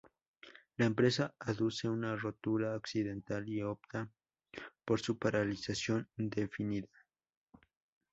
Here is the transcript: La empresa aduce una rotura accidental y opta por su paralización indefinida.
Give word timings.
La 0.77 0.87
empresa 0.87 1.35
aduce 1.37 1.87
una 1.87 2.15
rotura 2.15 2.73
accidental 2.73 3.47
y 3.47 3.61
opta 3.61 4.09
por 4.83 4.99
su 4.99 5.19
paralización 5.19 6.09
indefinida. 6.17 6.87